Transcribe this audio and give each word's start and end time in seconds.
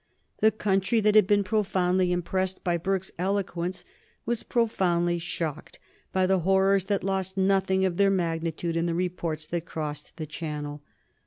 The 0.39 0.49
country 0.49 0.99
that 1.01 1.13
had 1.13 1.27
been 1.27 1.43
profoundly 1.43 2.11
impressed 2.11 2.63
by 2.63 2.75
Burke's 2.77 3.11
eloquence 3.19 3.85
was 4.25 4.41
profoundly 4.41 5.19
shocked 5.19 5.77
by 6.11 6.25
the 6.25 6.39
horrors 6.39 6.85
that 6.85 7.03
lost 7.03 7.37
nothing 7.37 7.85
of 7.85 7.97
their 7.97 8.09
magnitude 8.09 8.75
in 8.75 8.87
the 8.87 8.95
reports 8.95 9.45
that 9.45 9.65
crossed 9.67 10.13
the 10.15 10.25
Channel. 10.25 10.81